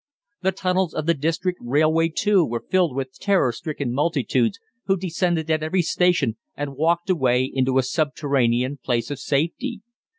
The 0.41 0.51
tunnels 0.51 0.95
of 0.95 1.05
the 1.05 1.13
District 1.13 1.59
Railway, 1.61 2.09
too, 2.09 2.43
were 2.43 2.65
filled 2.71 2.95
with 2.95 3.19
terror 3.19 3.51
stricken 3.51 3.93
multitudes, 3.93 4.57
who 4.85 4.97
descended 4.97 5.51
at 5.51 5.61
every 5.61 5.83
station 5.83 6.37
and 6.57 6.75
walked 6.75 7.11
away 7.11 7.43
into 7.43 7.77
a 7.77 7.83
subterranean 7.83 8.79
place 8.83 9.11
of 9.11 9.19
safety. 9.19 9.81